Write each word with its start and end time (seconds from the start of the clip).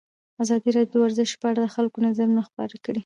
ازادي 0.43 0.69
راډیو 0.77 0.93
د 0.93 1.01
ورزش 1.03 1.31
په 1.41 1.45
اړه 1.51 1.59
د 1.63 1.69
خلکو 1.75 1.97
نظرونه 2.07 2.41
خپاره 2.49 2.75
کړي. 2.85 2.99